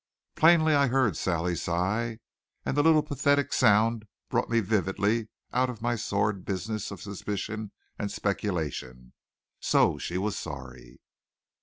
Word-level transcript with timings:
Plainly 0.35 0.73
I 0.73 0.87
heard 0.87 1.15
Sally's 1.15 1.61
sigh, 1.61 2.17
and 2.65 2.75
the 2.75 2.81
little 2.81 3.03
pathetic 3.03 3.53
sound 3.53 4.07
brought 4.29 4.49
me 4.49 4.59
vividly 4.59 5.27
out 5.53 5.69
of 5.69 5.83
my 5.83 5.95
sordid 5.95 6.43
business 6.43 6.89
of 6.89 6.99
suspicion 7.03 7.71
and 7.99 8.11
speculation. 8.11 9.13
So 9.59 9.99
she 9.99 10.17
was 10.17 10.35
sorry. 10.35 11.01